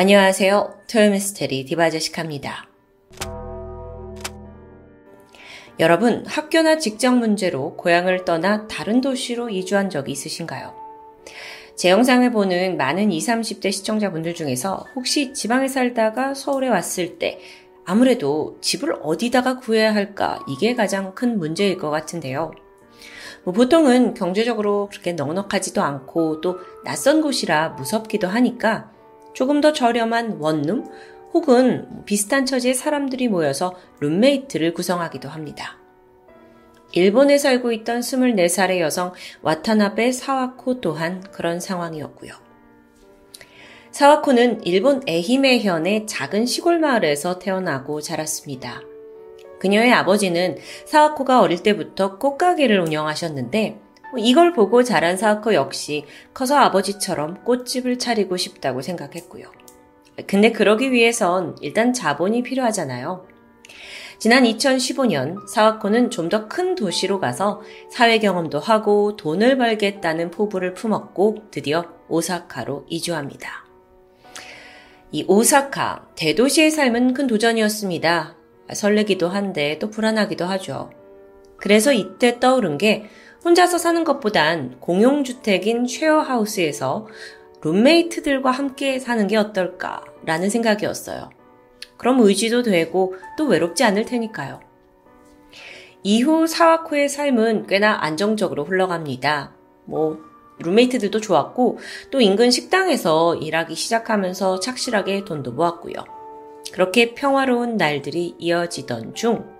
[0.00, 0.74] 안녕하세요.
[0.86, 2.68] 토요미스테리 디바제식합니다.
[5.80, 10.72] 여러분, 학교나 직장 문제로 고향을 떠나 다른 도시로 이주한 적이 있으신가요?
[11.74, 17.40] 제 영상을 보는 많은 20, 30대 시청자분들 중에서 혹시 지방에 살다가 서울에 왔을 때
[17.84, 22.52] 아무래도 집을 어디다가 구해야 할까 이게 가장 큰 문제일 것 같은데요.
[23.42, 28.92] 뭐 보통은 경제적으로 그렇게 넉넉하지도 않고 또 낯선 곳이라 무섭기도 하니까
[29.38, 30.84] 조금 더 저렴한 원룸
[31.32, 35.78] 혹은 비슷한 처지의 사람들이 모여서 룸메이트를 구성하기도 합니다.
[36.90, 42.32] 일본에 살고 있던 24살의 여성 와타나베 사와코 또한 그런 상황이었고요.
[43.92, 48.80] 사와코는 일본 에히메 현의 작은 시골 마을에서 태어나고 자랐습니다.
[49.60, 57.44] 그녀의 아버지는 사와코가 어릴 때부터 꽃가게를 운영하셨는데 뭐 이걸 보고 자란 사와코 역시 커서 아버지처럼
[57.44, 59.50] 꽃집을 차리고 싶다고 생각했고요.
[60.26, 63.26] 근데 그러기 위해선 일단 자본이 필요하잖아요.
[64.18, 71.50] 지난 2015년 사와코는 좀 더 큰 도시로 가서 사회 경험도 하고 돈을 벌겠다는 포부를 품었고
[71.52, 73.64] 드디어 오사카로 이주합니다.
[75.12, 78.36] 이 오사카, 대도시의 삶은 큰 도전이었습니다.
[78.72, 80.90] 설레기도 한데 또 불안하기도 하죠.
[81.56, 83.04] 그래서 이때 떠오른 게
[83.44, 87.06] 혼자서 사는 것보단 공용주택인 쉐어하우스에서
[87.62, 91.30] 룸메이트들과 함께 사는 게 어떨까라는 생각이었어요.
[91.96, 94.60] 그럼 의지도 되고 또 외롭지 않을 테니까요.
[96.02, 99.52] 이후 사와코의 삶은 꽤나 안정적으로 흘러갑니다.
[99.84, 100.20] 뭐,
[100.60, 101.78] 룸메이트들도 좋았고,
[102.10, 105.94] 또 인근 식당에서 일하기 시작하면서 착실하게 돈도 모았고요.
[106.72, 109.57] 그렇게 평화로운 날들이 이어지던 중,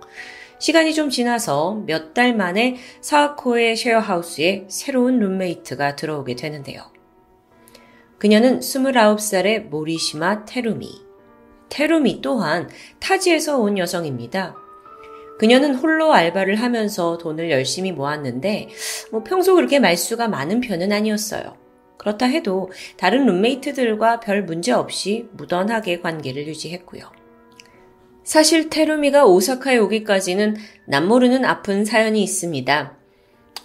[0.59, 6.83] 시간이 좀 지나서 몇 달 만에 사와코의 쉐어하우스에 새로운 룸메이트가 들어오게 되는데요.
[8.17, 10.89] 그녀는 29살의 모리시마 테루미.
[11.69, 14.55] 테루미 또한 타지에서 온 여성입니다.
[15.39, 18.67] 그녀는 홀로 알바를 하면서 돈을 열심히 모았는데,
[19.11, 21.55] 뭐 평소 그렇게 말수가 많은 편은 아니었어요.
[21.97, 27.18] 그렇다 해도 다른 룸메이트들과 별 문제 없이 무던하게 관계를 유지했고요.
[28.29, 32.95] 사실 테루미가 오사카에 오기까지는 남모르는 아픈 사연이 있습니다.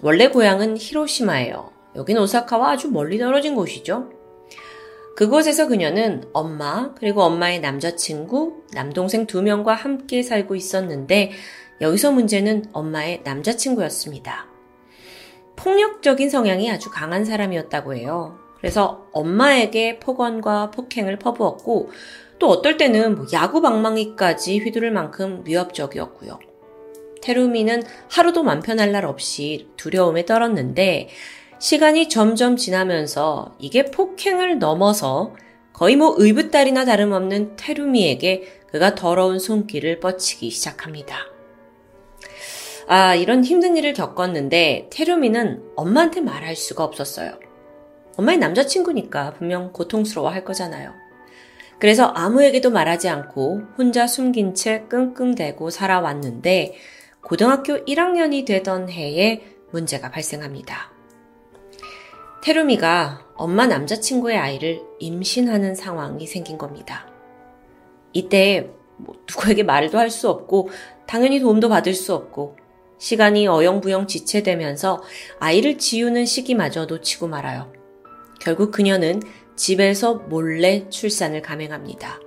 [0.00, 1.70] 원래 고향은 히로시마예요.
[1.96, 4.08] 여긴 오사카와 아주 멀리 떨어진 곳이죠.
[5.16, 11.32] 그곳에서 그녀는 엄마, 그리고 엄마의 남자친구, 남동생 두 명과 함께 살고 있었는데
[11.82, 14.46] 여기서 문제는 엄마의 남자친구였습니다.
[15.56, 18.38] 폭력적인 성향이 아주 강한 사람이었다고 해요.
[18.56, 21.90] 그래서 엄마에게 폭언과 폭행을 퍼부었고
[22.38, 26.38] 또 어떨 때는 뭐 야구 방망이까지 휘두를 만큼 위협적이었고요.
[27.22, 31.08] 테루미는 하루도 맘 편할 날 없이 두려움에 떨었는데
[31.58, 35.34] 시간이 점점 지나면서 이게 폭행을 넘어서
[35.72, 41.16] 거의 뭐 의붓딸이나 다름없는 테루미에게 그가 더러운 손길을 뻗치기 시작합니다.
[42.86, 47.38] 아, 이런 힘든 일을 겪었는데 테루미는 엄마한테 말할 수가 없었어요.
[48.16, 50.92] 엄마의 남자친구니까 분명 고통스러워 할 거잖아요.
[51.84, 56.76] 그래서 아무에게도 말하지 않고 혼자 숨긴 채 끙끙대고 살아왔는데
[57.20, 60.90] 고등학교 1학년이 되던 해에 문제가 발생합니다.
[62.42, 67.06] 테루미가 엄마 남자친구의 아이를 임신하는 상황이 생긴 겁니다.
[68.14, 70.70] 이때 뭐 누구에게 말도 할 수 없고
[71.06, 72.56] 당연히 도움도 받을 수 없고
[72.96, 75.02] 시간이 어영부영 지체되면서
[75.38, 77.70] 아이를 지우는 시기마저 놓치고 말아요.
[78.40, 79.20] 결국 그녀는
[79.56, 82.20] 집에서 몰래 출산을 감행합니다.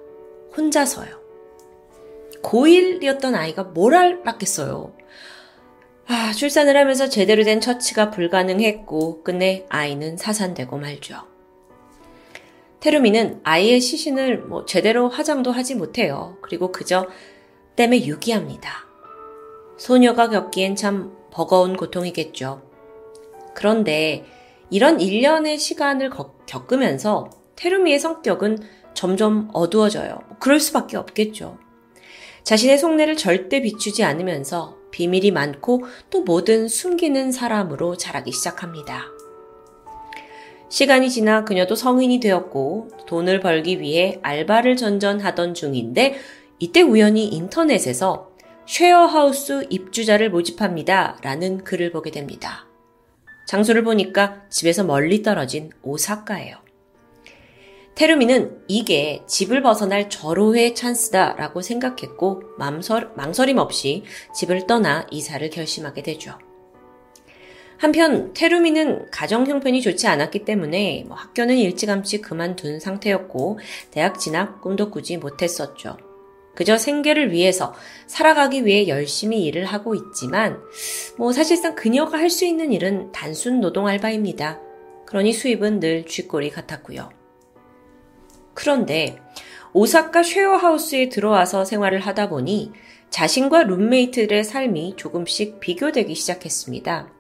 [0.55, 1.19] 혼자서요.
[2.41, 4.95] 고1이었던 아이가 뭘 알았겠어요.
[6.07, 11.23] 아, 출산을 하면서 제대로 된 처치가 불가능했고, 끝내 아이는 사산되고 말죠.
[12.79, 16.37] 테루미는 아이의 시신을 뭐 제대로 화장도 하지 못해요.
[16.41, 17.07] 그리고 그저
[17.75, 18.85] 땜에 유기합니다.
[19.77, 22.61] 소녀가 겪기엔 참 버거운 고통이겠죠.
[23.53, 24.25] 그런데
[24.69, 26.09] 이런 일련의 시간을
[26.45, 28.59] 겪으면서 테루미의 성격은
[28.93, 30.19] 점점 어두워져요.
[30.39, 31.57] 그럴 수밖에 없겠죠.
[32.43, 39.05] 자신의 속내를 절대 비추지 않으면서 비밀이 많고 또 뭐든 숨기는 사람으로 자라기 시작합니다.
[40.69, 46.15] 시간이 지나 그녀도 성인이 되었고 돈을 벌기 위해 알바를 전전하던 중인데
[46.59, 48.31] 이때 우연히 인터넷에서
[48.65, 51.19] 쉐어하우스 입주자를 모집합니다.
[51.21, 52.66] 라는 글을 보게 됩니다.
[53.47, 56.57] 장소를 보니까 집에서 멀리 떨어진 오사카예요.
[57.95, 64.03] 테루미는 이게 집을 벗어날 절호의 찬스다라고 생각했고 망설, 망설임 없이
[64.35, 66.37] 집을 떠나 이사를 결심하게 되죠.
[67.77, 73.59] 한편 테루미는 가정 형편이 좋지 않았기 때문에 뭐 학교는 일찌감치 그만둔 상태였고
[73.89, 75.97] 대학 진학 꿈도 꾸지 못했었죠.
[76.57, 77.75] 그저 생계를 위해서
[78.07, 80.59] 살아가기 위해 열심히 일을 하고 있지만
[81.15, 84.59] 뭐 사실상 그녀가 할 수 있는 일은 단순 노동 알바입니다.
[85.05, 87.11] 그러니 수입은 늘 쥐꼬리 같았고요.
[88.55, 89.19] 그런데
[89.73, 92.71] 오사카 쉐어하우스에 들어와서 생활을 하다 보니
[93.11, 97.13] 자신과 룸메이트들의 삶이 조금씩 비교되기 시작했습니다.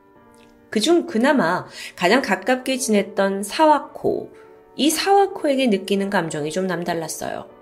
[0.71, 4.31] 그중 그나마 가장 가깝게 지냈던 사와코,
[4.75, 7.56] 이 사와코에게 느끼는 감정이 좀 남달랐어요.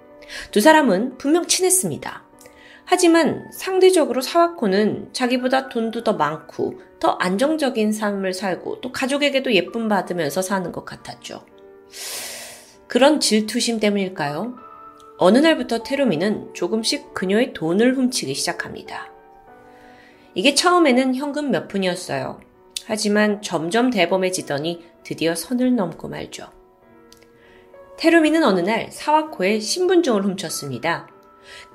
[0.52, 2.24] 두 사람은 분명 친했습니다.
[2.86, 10.42] 하지만 상대적으로 사와코는 자기보다 돈도 더 많고 더 안정적인 삶을 살고 또 가족에게도 예쁨 받으면서
[10.42, 11.44] 사는 것 같았죠.
[12.88, 14.56] 그런 질투심 때문일까요?
[15.18, 19.10] 어느 날부터 테루미는 조금씩 그녀의 돈을 훔치기 시작합니다.
[20.36, 22.40] 이게 처음에는 현금 몇 푼이었어요.
[22.86, 26.50] 하지만 점점 대범해지더니 드디어 선을 넘고 말죠.
[27.98, 31.08] 테루미는 어느 날 사와코의 신분증을 훔쳤습니다.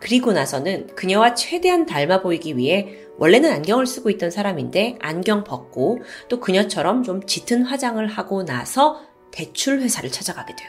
[0.01, 6.41] 그리고 나서는 그녀와 최대한 닮아 보이기 위해 원래는 안경을 쓰고 있던 사람인데 안경 벗고 또
[6.41, 9.01] 그녀처럼 좀 짙은 화장을 하고 나서
[9.31, 10.69] 대출 회사를 찾아가게 돼요.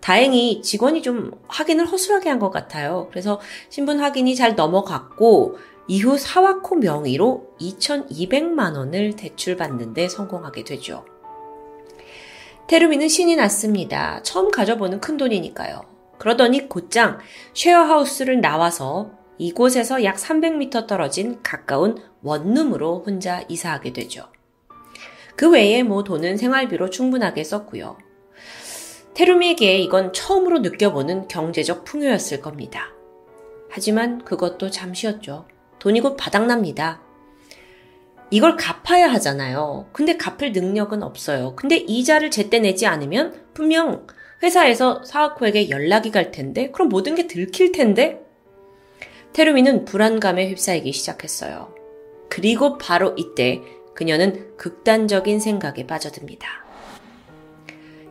[0.00, 3.06] 다행히 직원이 좀 확인을 허술하게 한 것 같아요.
[3.10, 3.38] 그래서
[3.68, 5.58] 신분 확인이 잘 넘어갔고
[5.88, 11.04] 이후 사와코 명의로 2,200만 원을 대출받는데 성공하게 되죠.
[12.70, 14.22] 테루미는 신이 났습니다.
[14.22, 15.82] 처음 가져보는 큰 돈이니까요.
[16.18, 17.18] 그러더니 곧장
[17.52, 24.28] 쉐어하우스를 나와서 이곳에서 약 300m 떨어진 가까운 원룸으로 혼자 이사하게 되죠.
[25.34, 27.98] 그 외에 뭐 돈은 생활비로 충분하게 썼고요.
[29.14, 32.92] 테루미에게 이건 처음으로 느껴보는 경제적 풍요였을 겁니다.
[33.68, 35.48] 하지만 그것도 잠시였죠.
[35.80, 37.02] 돈이 곧 바닥납니다.
[38.30, 39.88] 이걸 갚아야 하잖아요.
[39.92, 41.56] 근데 갚을 능력은 없어요.
[41.56, 44.06] 근데 이자를 제때 내지 않으면 분명
[44.42, 48.20] 회사에서 사와코에게 연락이 갈 텐데, 그럼 모든 게 들킬 텐데?
[49.32, 51.74] 테루미는 불안감에 휩싸이기 시작했어요.
[52.28, 53.60] 그리고 바로 이때
[53.94, 56.48] 그녀는 극단적인 생각에 빠져듭니다.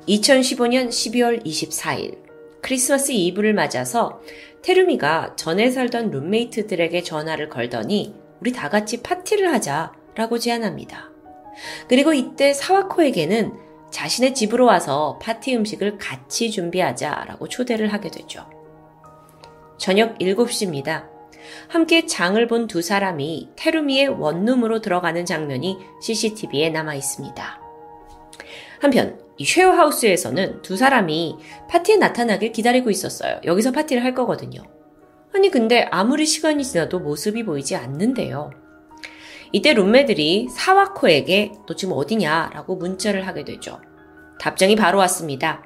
[0.08, 2.18] 2015년 12월 24일
[2.62, 4.22] 크리스마스 이브를 맞아서
[4.62, 11.10] 테루미가 전에 살던 룸메이트들에게 전화를 걸더니 우리 다 같이 파티를 하자 라고 제안합니다.
[11.88, 13.54] 그리고 이때 사와코에게는
[13.92, 18.48] 자신의 집으로 와서 파티 음식을 같이 준비하자라고 초대를 하게 되죠.
[19.78, 21.08] 저녁 7시입니다.
[21.68, 27.62] 함께 장을 본 두 사람이 테루미의 원룸으로 들어가는 장면이 CCTV에 남아 있습니다.
[28.80, 31.38] 한편 이 쉐어하우스에서는 두 사람이
[31.70, 33.40] 파티에 나타나길 기다리고 있었어요.
[33.46, 34.62] 여기서 파티를 할 거거든요.
[35.34, 38.52] 아니 근데 아무리 시간이 지나도 모습이 보이지 않는데요.
[39.52, 42.52] 이때 룸메들이 사와코에게 너 지금 어디냐?
[42.54, 43.80] 라고 문자를 하게 되죠.
[44.40, 45.64] 답장이 바로 왔습니다.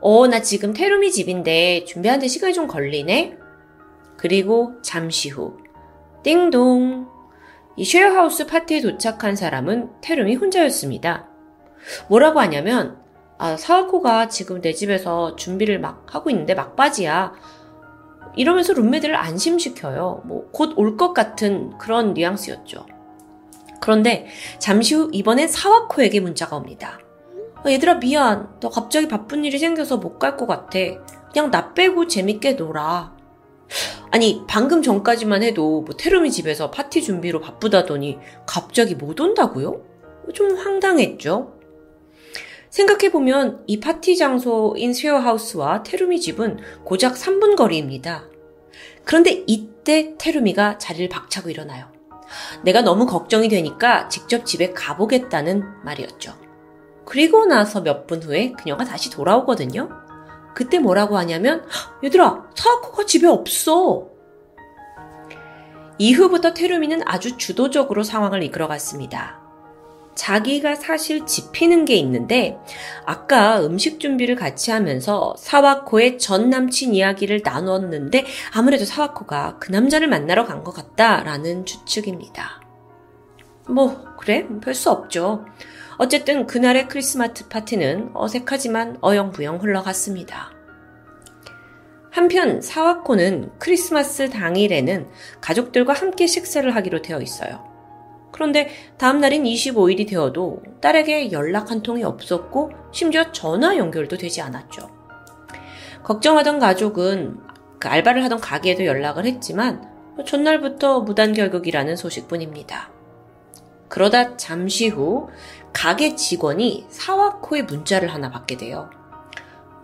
[0.00, 3.36] 어, 나 지금 테루미 집인데 준비하는데 시간이 좀 걸리네?
[4.16, 5.56] 그리고 잠시 후,
[6.22, 7.08] 띵동.
[7.76, 11.28] 이 쉐어하우스 파티에 도착한 사람은 테루미 혼자였습니다.
[12.08, 12.98] 뭐라고 하냐면
[13.38, 17.32] 아, 사와코가 지금 내 집에서 준비를 막 하고 있는데 막바지야.
[18.36, 20.22] 이러면서 룸메들을 안심시켜요.
[20.26, 22.86] 뭐 곧 올 것 같은 그런 뉘앙스였죠.
[23.80, 24.26] 그런데
[24.58, 26.98] 잠시 후 이번엔 사와코에게 문자가 옵니다.
[27.64, 28.48] 아, 얘들아 미안.
[28.60, 30.78] 너 갑자기 바쁜 일이 생겨서 못 갈 것 같아.
[31.32, 33.16] 그냥 나 빼고 재밌게 놀아.
[34.10, 39.82] 아니 방금 전까지만 해도 뭐 테루미 집에서 파티 준비로 바쁘다더니 갑자기 못 온다고요?
[40.34, 41.54] 좀 황당했죠.
[42.70, 48.24] 생각해보면 이 파티 장소인 쉐어하우스와 테루미 집은 고작 3분 거리입니다.
[49.04, 51.90] 그런데 이때 테루미가 자리를 박차고 일어나요.
[52.62, 56.34] 내가 너무 걱정이 되니까 직접 집에 가보겠다는 말이었죠.
[57.04, 59.88] 그리고 나서 몇 분 후에 그녀가 다시 돌아오거든요.
[60.54, 61.64] 그때 뭐라고 하냐면,
[62.04, 64.08] 얘들아, 사와코가 집에 없어.
[65.98, 69.37] 이후부터 테루미는 아주 주도적으로 상황을 이끌어갔습니다.
[70.18, 72.58] 자기가 사실 지피는 게 있는데
[73.06, 80.44] 아까 음식 준비를 같이 하면서 사와코의 전 남친 이야기를 나눴는데 아무래도 사와코가 그 남자를 만나러
[80.44, 82.60] 간 것 같다라는 추측입니다.
[83.68, 85.44] 뭐 그래 별 수 없죠.
[85.98, 90.50] 어쨌든 그날의 크리스마스 파티는 어색하지만 어영부영 흘러갔습니다.
[92.10, 95.08] 한편 사와코는 크리스마스 당일에는
[95.40, 97.67] 가족들과 함께 식사를 하기로 되어 있어요.
[98.32, 98.68] 그런데
[98.98, 104.88] 다음 날인 25일이 되어도 딸에게 연락 한 통이 없었고 심지어 전화 연결도 되지 않았죠.
[106.04, 107.38] 걱정하던 가족은
[107.78, 109.82] 그 알바를 하던 가게에도 연락을 했지만
[110.26, 112.90] 전날부터 무단 결국이라는 소식뿐입니다.
[113.88, 115.28] 그러다 잠시 후
[115.72, 118.90] 가게 직원이 사와코의 문자를 하나 받게 돼요.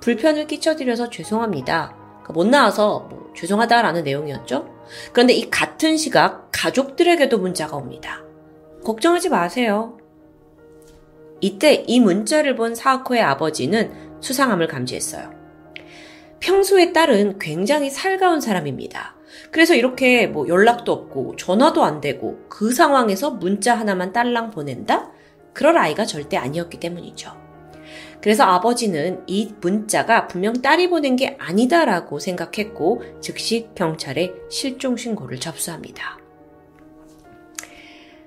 [0.00, 1.94] 불편을 끼쳐드려서 죄송합니다.
[1.96, 4.68] 그러니까 못 나와서 뭐 죄송하다라는 내용이었죠.
[5.12, 8.22] 그런데 이 같은 시각 가족들에게도 문자가 옵니다.
[8.84, 9.98] 걱정하지 마세요.
[11.40, 15.30] 이때 이 문자를 본 사와코의 아버지는 수상함을 감지했어요.
[16.40, 19.16] 평소에 딸은 굉장히 살가운 사람입니다.
[19.50, 25.10] 그래서 이렇게 뭐 연락도 없고 전화도 안 되고 그 상황에서 문자 하나만 딸랑 보낸다?
[25.52, 27.32] 그럴 아이가 절대 아니었기 때문이죠.
[28.20, 36.23] 그래서 아버지는 이 문자가 분명 딸이 보낸 게 아니다라고 생각했고 즉시 경찰에 실종 신고를 접수합니다.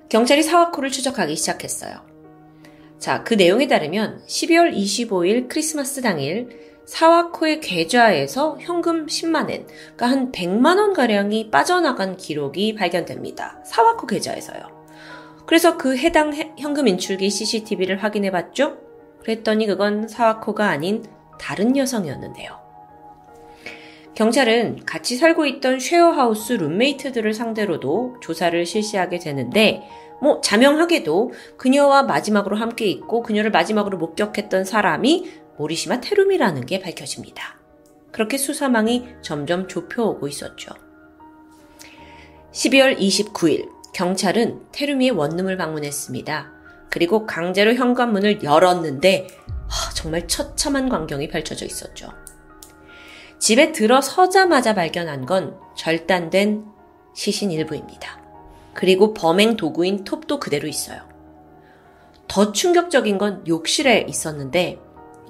[0.08, 2.00] 경찰이 사와코를 추적하기 시작했어요.
[2.98, 10.94] 자, 그 내용에 따르면 12월 25일 크리스마스 당일 사와코의 계좌에서 현금 10만엔, 그러니까 한 100만원
[10.94, 13.60] 가량이 빠져나간 기록이 발견됩니다.
[13.64, 14.78] 사와코 계좌에서요.
[15.46, 18.78] 그래서 그 해당 현금 인출기 CCTV를 확인해 봤죠?
[19.20, 21.04] 그랬더니 그건 사와코가 아닌
[21.38, 22.67] 다른 여성이었는데요.
[24.14, 29.82] 경찰은 같이 살고 있던 쉐어하우스 룸메이트들을 상대로도 조사를 실시하게 되는데,
[30.20, 37.58] 뭐, 자명하게도 그녀와 마지막으로 함께 있고 그녀를 마지막으로 목격했던 사람이 모리시마 테룸이라는 게 밝혀집니다.
[38.10, 40.72] 그렇게 수사망이 점점 좁혀오고 있었죠.
[42.52, 46.52] 12월 29일, 경찰은 테루미의 원룸을 방문했습니다.
[46.90, 49.28] 그리고 강제로 현관문을 열었는데
[49.94, 52.08] 정말 처참한 광경이 펼쳐져 있었죠.
[53.38, 56.64] 집에 들어서자마자 발견한 건 절단된
[57.14, 58.20] 시신 일부입니다.
[58.74, 61.02] 그리고 범행 도구인 톱도 그대로 있어요.
[62.26, 64.80] 더 충격적인 건 욕실에 있었는데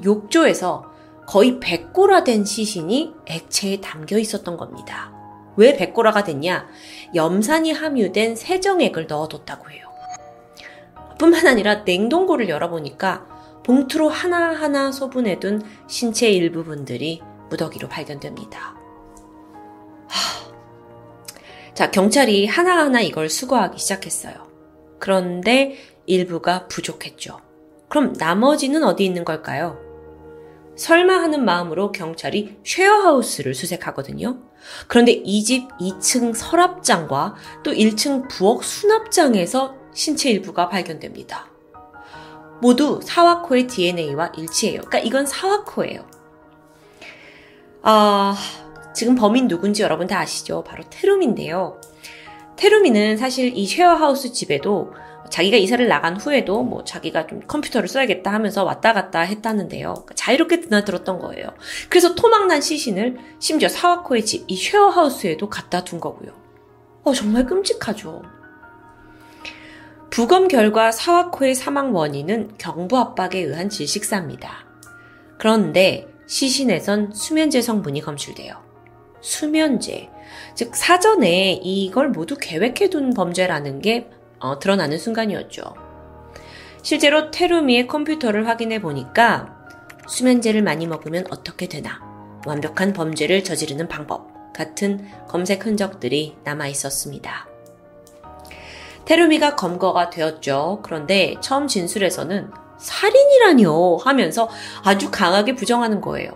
[0.05, 0.91] 욕조에서
[1.27, 5.13] 거의 백골화된 시신이 액체에 담겨 있었던 겁니다.
[5.57, 6.67] 왜 백골화가 됐냐?
[7.15, 9.87] 염산이 함유된 세정액을 넣어뒀다고 해요.
[11.19, 13.27] 뿐만 아니라 냉동고를 열어보니까
[13.65, 18.77] 봉투로 하나하나 소분해둔 신체 일부분들이 무더기로 발견됩니다.
[20.09, 21.75] 하...
[21.75, 24.35] 자, 경찰이 하나하나 이걸 수거하기 시작했어요.
[24.99, 25.77] 그런데
[26.07, 27.41] 일부가 부족했죠.
[27.89, 29.79] 그럼 나머지는 어디 있는 걸까요?
[30.77, 34.39] 설마 하는 마음으로 경찰이 쉐어하우스를 수색하거든요.
[34.87, 41.47] 그런데 이 집 2층 서랍장과 또 1층 부엌 수납장에서 신체 일부가 발견됩니다.
[42.61, 44.81] 모두 사와코의 DNA와 일치해요.
[44.83, 46.18] 그러니까 이건 사와코예요.
[47.83, 48.37] 아,
[48.95, 50.65] 지금 범인 누군지 여러분 다 아시죠?
[50.65, 51.81] 바로 테루미인데요.
[52.57, 54.93] 테루미는 사실 이 쉐어하우스 집에도
[55.31, 59.93] 자기가 이사를 나간 후에도 뭐 자기가 좀 컴퓨터를 써야겠다 하면서 왔다 갔다 했다는데요.
[59.95, 61.49] 그러니까 자유롭게 드나들었던 거예요.
[61.89, 66.33] 그래서 토막난 시신을 심지어 사와코의 집, 이 쉐어하우스에도 갖다 둔 거고요.
[67.05, 68.23] 어, 정말 끔찍하죠.
[70.11, 74.67] 부검 결과 사와코의 사망 원인은 경부 압박에 의한 질식사입니다.
[75.39, 78.63] 그런데 시신에선 수면제 성분이 검출돼요.
[79.21, 80.11] 수면제.
[80.55, 84.09] 즉, 사전에 이걸 모두 계획해둔 범죄라는 게
[84.39, 85.63] 어, 드러나는 순간이었죠.
[86.83, 89.57] 실제로 테루미의 컴퓨터를 확인해 보니까
[90.07, 92.01] 수면제를 많이 먹으면 어떻게 되나,
[92.47, 97.49] 완벽한 범죄를 저지르는 방법 같은 검색 흔적들이 남아 있었습니다.
[99.07, 100.81] 테루미가 검거가 되었죠.
[100.83, 104.49] 그런데 처음 진술에서는 살인이라뇨 하면서
[104.85, 106.31] 아주 강하게 부정하는 거예요.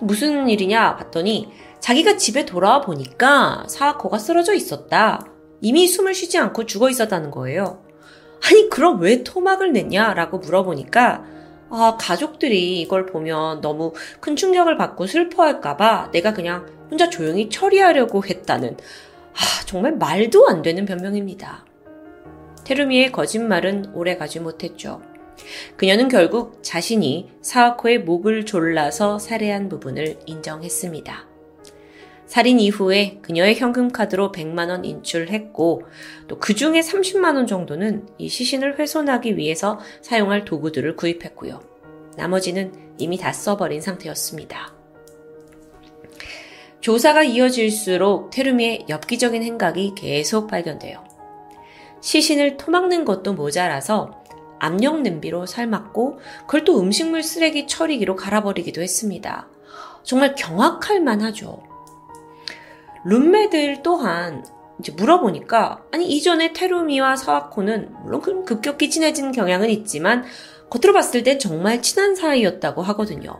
[0.00, 1.50] 무슨 일이냐 봤더니
[1.80, 5.26] 자기가 집에 돌아와 보니까 사코가 쓰러져 있었다.
[5.60, 7.82] 이미 숨을 쉬지 않고 죽어 있었다는 거예요.
[8.44, 11.24] 아니, 그럼 왜 토막을 냈냐라고 물어보니까
[11.70, 18.76] 아, 가족들이 이걸 보면 너무 큰 충격을 받고 슬퍼할까봐 내가 그냥 혼자 조용히 처리하려고 했다는,
[19.32, 21.64] 아, 정말 말도 안 되는 변명입니다.
[22.64, 25.00] 테루미의 거짓말은 오래 가지 못했죠.
[25.76, 31.28] 그녀는 결국 자신이 사와코의 목을 졸라서 살해한 부분을 인정했습니다.
[32.26, 35.82] 살인 이후에 그녀의 현금카드로 100만원 인출했고,
[36.28, 41.60] 또 그 중에 30만원 정도는 이 시신을 훼손하기 위해서 사용할 도구들을 구입했고요.
[42.16, 44.74] 나머지는 이미 다 써버린 상태였습니다.
[46.80, 51.04] 조사가 이어질수록 테루미의 엽기적인 행각이 계속 발견돼요.
[52.00, 54.21] 시신을 토막는 것도 모자라서
[54.62, 59.48] 압력 냄비로 삶았고, 그걸 또 음식물 쓰레기 처리기로 갈아버리기도 했습니다.
[60.02, 61.62] 정말 경악할 만하죠.
[63.04, 64.44] 룸메들 또한
[64.78, 70.24] 이제 물어보니까 아니 이전에 테루미와 사와코는 물론 급격히 친해진 경향은 있지만
[70.70, 73.38] 겉으로 봤을 땐 정말 친한 사이였다고 하거든요.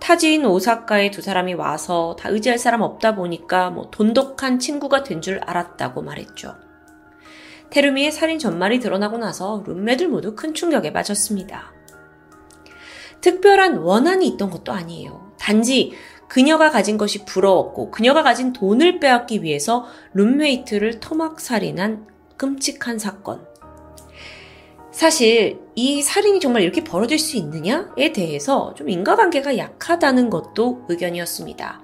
[0.00, 5.38] 타지인 오사카에 두 사람이 와서 다 의지할 사람 없다 보니까 뭐 돈독한 친구가 된 줄
[5.44, 6.56] 알았다고 말했죠.
[7.70, 11.72] 테루미의 살인 전말이 드러나고 나서 룸메들 모두 큰 충격에 빠졌습니다.
[13.20, 15.32] 특별한 원한이 있던 것도 아니에요.
[15.38, 15.92] 단지
[16.28, 23.46] 그녀가 가진 것이 부러웠고 그녀가 가진 돈을 빼앗기 위해서 룸메이트를 토막살인한 끔찍한 사건.
[24.92, 31.82] 사실 이 살인이 정말 이렇게 벌어질 수 있느냐에 대해서 좀 인과관계가 약하다는 것도 의견이었습니다.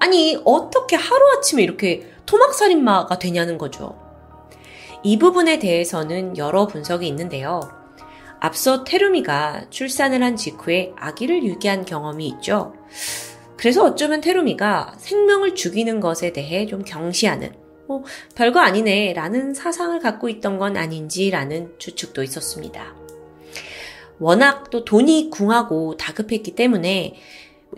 [0.00, 4.03] 아니 어떻게 하루아침에 이렇게 토막살인마가 되냐는 거죠.
[5.06, 7.60] 이 부분에 대해서는 여러 분석이 있는데요.
[8.40, 12.74] 앞서 테루미가 출산을 한 직후에 아기를 유기한 경험이 있죠.
[13.58, 17.52] 그래서 어쩌면 테루미가 생명을 죽이는 것에 대해 좀 경시하는,
[17.86, 18.02] 뭐,
[18.34, 22.94] 별거 아니네, 라는 사상을 갖고 있던 건 아닌지라는 추측도 있었습니다.
[24.18, 27.14] 워낙 또 돈이 궁하고 다급했기 때문에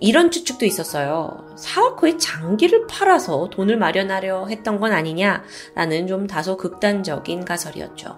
[0.00, 1.54] 이런 추측도 있었어요.
[1.56, 8.16] 사와코의 장기를 팔아서 돈을 마련하려 했던 건 아니냐라는 좀 다소 극단적인 가설이었죠.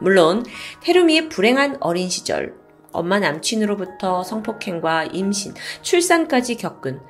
[0.00, 0.44] 물론
[0.82, 2.54] 테루미의 불행한 어린 시절,
[2.92, 7.00] 엄마 남친으로부터 성폭행과 임신, 출산까지 겪은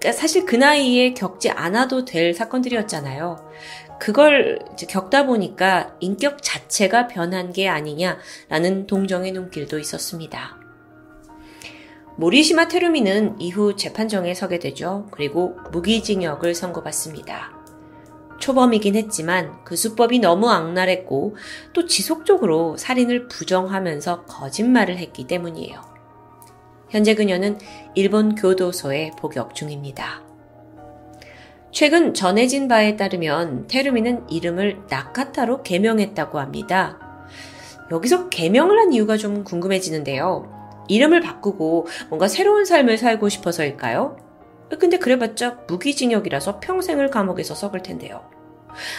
[0.00, 3.50] 그러니까 사실 그 나이에 겪지 않아도 될 사건들이었잖아요.
[4.00, 10.59] 그걸 겪다 보니까 인격 자체가 변한 게 아니냐라는 동정의 눈길도 있었습니다.
[12.16, 15.06] 모리시마 테루미는 이후 재판정에 서게 되죠.
[15.10, 17.60] 그리고 무기징역을 선고받습니다.
[18.40, 21.36] 초범이긴 했지만 그 수법이 너무 악랄했고
[21.72, 25.80] 또 지속적으로 살인을 부정하면서 거짓말을 했기 때문이에요.
[26.88, 27.58] 현재 그녀는
[27.94, 30.22] 일본 교도소에 복역 중입니다.
[31.70, 36.98] 최근 전해진 바에 따르면 테루미는 이름을 나카타로 개명했다고 합니다.
[37.92, 40.59] 여기서 개명을 한 이유가 좀 궁금해지는데요.
[40.90, 44.16] 이름을 바꾸고 뭔가 새로운 삶을 살고 싶어서일까요?
[44.78, 48.28] 근데 그래봤자 무기징역이라서 평생을 감옥에서 썩을 텐데요.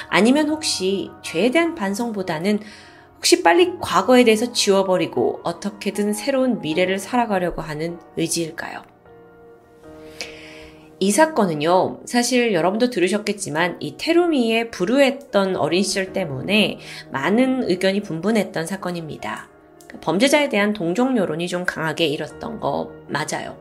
[0.08, 2.60] 아니면 혹시 죄에 대한 반성보다는
[3.18, 8.82] 혹시 빨리 과거에 대해서 지워버리고 어떻게든 새로운 미래를 살아가려고 하는 의지일까요?
[11.00, 16.80] 이 사건은요, 사실 여러분도 들으셨겠지만 이 테루미의 불우했던 어린 시절 때문에
[17.12, 19.51] 많은 의견이 분분했던 사건입니다.
[20.00, 23.58] 범죄자에 대한 동정 여론이 좀 강하게 일었던 거 맞아요.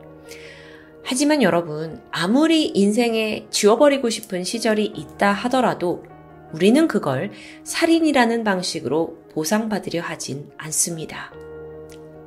[1.04, 6.04] 하지만 여러분, 아무리 인생에 지워버리고 싶은 시절이 있다 하더라도
[6.52, 7.30] 우리는 그걸
[7.64, 11.32] 살인이라는 방식으로 보상받으려 하진 않습니다.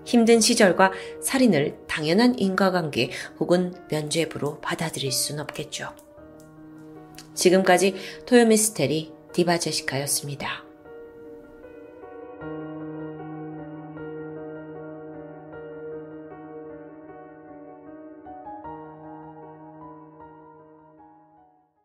[0.06, 5.90] 힘든 시절과 살인을 당연한 인과관계 혹은 면죄부로 받아들일 순 없겠죠.
[7.34, 10.73] 지금까지 토요미스테리 디바제시카였습니다.